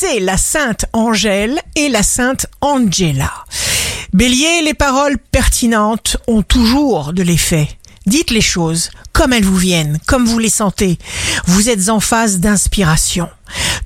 [0.00, 3.30] c'est la sainte Angèle et la sainte Angela.
[4.14, 7.68] Bélier, les paroles pertinentes ont toujours de l'effet.
[8.06, 10.98] Dites les choses comme elles vous viennent, comme vous les sentez.
[11.44, 13.28] Vous êtes en phase d'inspiration.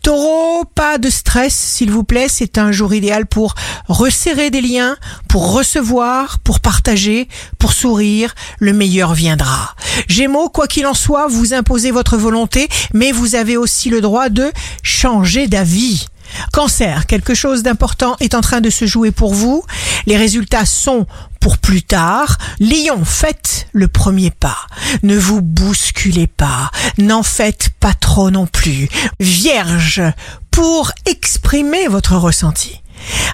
[0.04, 2.26] Taureau, pas de stress, s'il vous plaît.
[2.28, 3.54] C'est un jour idéal pour
[3.88, 4.98] resserrer des liens,
[5.30, 7.26] pour recevoir, pour partager,
[7.58, 8.34] pour sourire.
[8.58, 9.74] Le meilleur viendra.
[10.06, 14.28] Gémeaux, quoi qu'il en soit, vous imposez votre volonté, mais vous avez aussi le droit
[14.28, 14.52] de
[14.82, 16.04] changer d'avis.
[16.52, 19.64] Cancer, quelque chose d'important est en train de se jouer pour vous.
[20.06, 21.06] Les résultats sont
[21.40, 22.38] pour plus tard.
[22.60, 24.66] Lion, faites le premier pas.
[25.02, 26.70] Ne vous bousculez pas.
[26.98, 28.88] N'en faites pas trop non plus.
[29.20, 30.02] Vierge,
[30.50, 32.80] pour exprimer votre ressenti.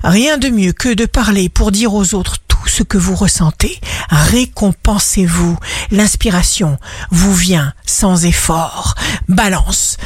[0.02, 3.78] Rien de mieux que de parler pour dire aux autres tout ce que vous ressentez.
[4.10, 5.58] Récompensez-vous.
[5.90, 6.78] L'inspiration
[7.10, 8.94] vous vient sans effort.
[9.28, 9.96] Balance.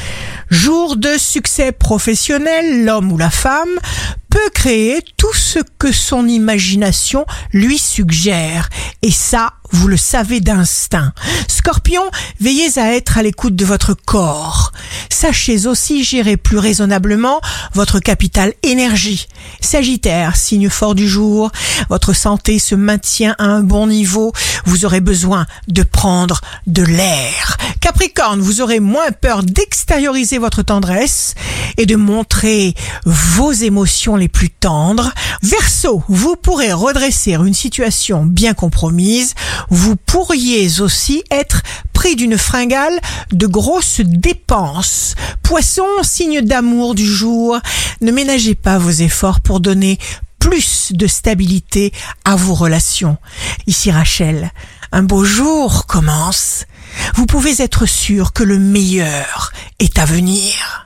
[0.51, 3.79] Jour de succès professionnel, l'homme ou la femme
[4.29, 8.69] peut créer tout ce que son imagination lui suggère.
[9.01, 11.13] Et ça, vous le savez d'instinct.
[11.47, 12.03] Scorpion,
[12.39, 14.71] veillez à être à l'écoute de votre corps.
[15.09, 17.41] Sachez aussi gérer plus raisonnablement
[17.73, 19.27] votre capital énergie.
[19.61, 21.51] Sagittaire, signe fort du jour,
[21.89, 24.31] votre santé se maintient à un bon niveau,
[24.65, 27.57] vous aurez besoin de prendre de l'air.
[27.81, 31.33] Capricorne, vous aurez moins peur d'extérioriser votre tendresse
[31.77, 32.73] et de montrer
[33.05, 35.11] vos émotions les plus tendres.
[35.41, 39.35] Verseau, vous pourrez redresser une situation bien compromise.
[39.69, 41.61] Vous pourriez aussi être
[41.93, 42.99] pris d'une fringale
[43.31, 45.15] de grosses dépenses.
[45.43, 47.59] Poisson, signe d'amour du jour,
[48.01, 49.99] ne ménagez pas vos efforts pour donner
[50.39, 51.91] plus de stabilité
[52.23, 53.17] à vos relations.
[53.67, 54.51] Ici Rachel,
[54.91, 56.65] un beau jour commence.
[57.15, 60.74] Vous pouvez être sûr que le meilleur est à venir.